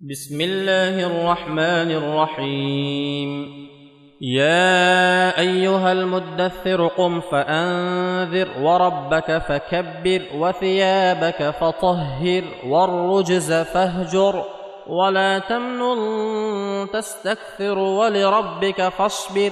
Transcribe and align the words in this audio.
بسم 0.00 0.40
الله 0.40 1.06
الرحمن 1.06 1.90
الرحيم. 1.90 3.30
يا 4.20 5.40
أيها 5.40 5.92
المدثر 5.92 6.86
قم 6.86 7.20
فأنذر 7.20 8.48
وربك 8.60 9.38
فكبر 9.38 10.22
وثيابك 10.34 11.50
فطهر 11.60 12.44
والرجز 12.66 13.52
فاهجر 13.52 14.44
ولا 14.86 15.38
تمنن 15.38 16.90
تستكثر 16.92 17.78
ولربك 17.78 18.88
فاصبر 18.88 19.50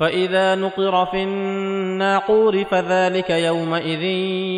فإذا 0.00 0.54
نقر 0.54 1.06
في 1.06 1.22
الناقور 1.22 2.64
فذلك 2.64 3.30
يومئذ 3.30 4.02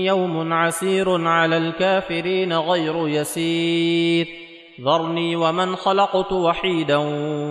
يوم 0.07 0.53
عسير 0.53 1.29
على 1.29 1.57
الكافرين 1.57 2.53
غير 2.53 3.09
يسير. 3.09 4.43
ذرني 4.80 5.36
ومن 5.36 5.77
خلقت 5.77 6.32
وحيدا 6.32 6.96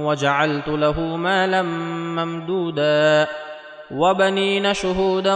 وجعلت 0.06 0.68
له 0.68 1.00
مالا 1.00 1.62
ممدودا 1.62 3.28
وبنين 3.92 4.74
شهودا 4.74 5.36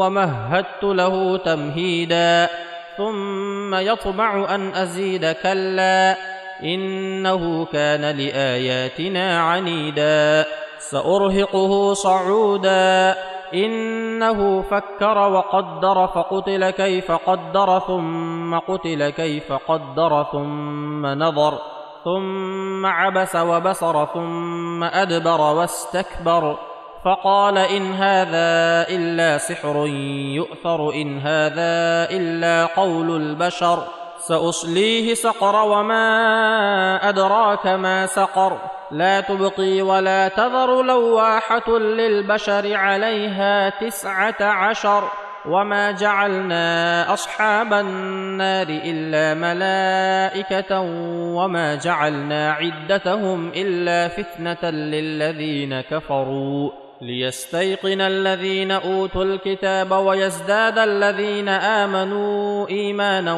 ومهدت 0.00 0.82
له 0.82 1.36
تمهيدا 1.36 2.48
ثم 2.96 3.74
يطمع 3.74 4.54
أن 4.54 4.74
أزيد 4.74 5.32
كلا 5.32 6.16
إنه 6.62 7.64
كان 7.64 8.00
لآياتنا 8.00 9.40
عنيدا 9.40 10.44
سأرهقه 10.78 11.94
صعودا 11.94 13.14
إنه 13.54 14.62
فكر 14.62 15.18
وقدر 15.18 16.06
فقتل 16.06 16.70
كيف 16.70 17.12
قدر 17.12 17.78
ثم 17.78 18.58
قتل 18.58 19.10
كيف 19.10 19.52
قدر 19.52 20.26
ثم 20.32 21.06
نظر 21.06 21.58
ثم 22.04 22.86
عبس 22.86 23.36
وبصر 23.36 24.06
ثم 24.06 24.84
أدبر 24.84 25.40
واستكبر 25.40 26.58
فقال 27.04 27.58
إن 27.58 27.92
هذا 27.92 28.88
إلا 28.88 29.38
سحر 29.38 29.86
يؤثر 30.36 30.92
إن 30.94 31.18
هذا 31.18 32.10
إلا 32.10 32.66
قول 32.66 33.16
البشر 33.16 33.78
سأصليه 34.18 35.14
سقر 35.14 35.68
وما 35.68 37.08
أدراك 37.08 37.66
ما 37.66 38.06
سقر 38.06 38.58
لا 38.90 39.20
تبقي 39.20 39.82
ولا 39.82 40.28
تذر 40.28 40.82
لواحة 40.82 41.78
للبشر 41.78 42.74
عليها 42.76 43.68
تسعة 43.68 44.36
عشر 44.40 45.08
وما 45.46 45.90
جعلنا 45.90 47.12
أصحاب 47.12 47.72
النار 47.72 48.66
إلا 48.68 49.34
ملائكة 49.34 50.80
وما 51.36 51.74
جعلنا 51.74 52.52
عدتهم 52.52 53.48
إلا 53.48 54.08
فتنة 54.08 54.70
للذين 54.70 55.80
كفروا 55.80 56.70
ليستيقن 57.02 58.00
الذين 58.00 58.70
أوتوا 58.70 59.24
الكتاب 59.24 59.90
ويزداد 59.90 60.78
الذين 60.78 61.48
آمنوا 61.48 62.68
إيمانا 62.68 63.34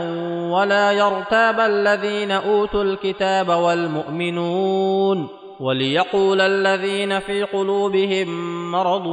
ولا 0.52 0.92
يرتاب 0.92 1.60
الذين 1.60 2.30
أوتوا 2.30 2.82
الكتاب 2.82 3.48
والمؤمنون 3.48 5.39
وليقول 5.61 6.41
الذين 6.41 7.19
في 7.19 7.42
قلوبهم 7.42 8.28
مرض 8.72 9.06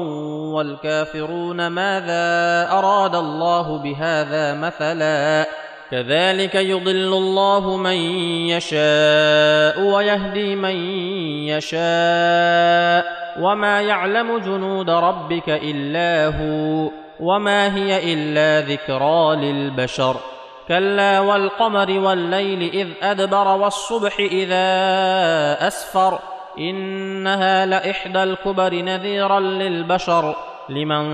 والكافرون 0.54 1.68
ماذا 1.68 2.72
أراد 2.72 3.16
الله 3.16 3.78
بهذا 3.78 4.54
مثلا 4.54 5.48
كذلك 5.92 6.56
يضل 6.56 7.14
الله 7.14 7.78
من 7.78 7.98
يشاء 8.50 9.82
ويهدي 9.82 10.56
من 10.56 10.76
يشاء 11.48 13.06
وما 13.40 13.82
يعلم 13.82 14.38
جنود 14.38 14.90
ربك 14.90 15.50
إلا 15.50 16.28
هو 16.28 16.92
وما 17.20 17.76
هي 17.76 18.14
إلا 18.14 18.68
ذكرى 18.68 19.36
للبشر 19.36 20.16
كلا 20.68 21.20
والقمر 21.20 22.00
والليل 22.00 22.62
إذ 22.74 22.88
أدبر 23.02 23.48
والصبح 23.48 24.20
إذا 24.20 24.58
أسفر 25.68 26.20
إنها 26.60 27.66
لإحدى 27.66 28.24
الكبر 28.24 28.74
نذيرا 28.74 29.40
للبشر. 29.40 30.36
لمن 30.70 31.08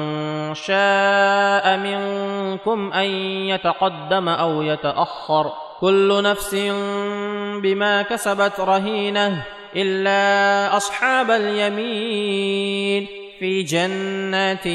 شاء 0.53 1.77
منكم 1.77 2.93
أن 2.93 3.05
يتقدم 3.49 4.29
أو 4.29 4.61
يتأخر. 4.61 5.51
كل 5.79 6.23
نفس 6.23 6.55
بما 7.63 8.01
كسبت 8.01 8.59
رهينة 8.59 9.43
إلا 9.75 10.77
أصحاب 10.77 11.31
اليمين. 11.31 13.07
في 13.39 13.63
جنات 13.63 14.65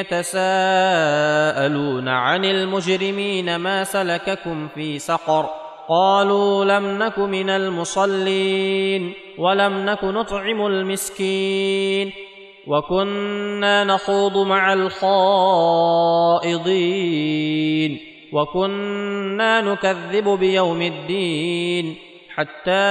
يتساءلون 0.00 2.08
عن 2.08 2.44
المجرمين 2.44 3.56
ما 3.56 3.84
سلككم 3.84 4.68
في 4.74 4.98
سقر. 4.98 5.67
قالوا 5.88 6.64
لم 6.64 7.02
نك 7.02 7.18
من 7.18 7.50
المصلين 7.50 9.12
ولم 9.38 9.84
نك 9.84 10.04
نطعم 10.04 10.66
المسكين 10.66 12.12
وكنا 12.66 13.84
نخوض 13.84 14.46
مع 14.46 14.72
الخائضين 14.72 16.48
وكنا 18.32 19.60
نكذب 19.60 20.28
بيوم 20.28 20.82
الدين 20.82 21.96
حتى 22.34 22.88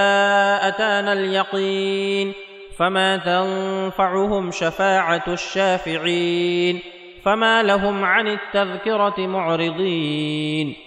أتانا 0.62 1.14
اليقين 1.14 2.34
فما 2.78 3.18
تنفعهم 3.18 4.52
شفاعة 4.52 5.24
الشافعين 5.28 6.79
فما 7.24 7.64
لهم 7.64 8.06
عن 8.06 8.28
التذكرة 8.28 9.28
معرضين 9.28 10.87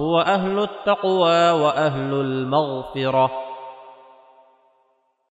هو 0.00 0.20
أهل 0.20 0.58
التقوى 0.58 1.50
وأهل 1.50 2.14
المغفرة. 2.14 3.30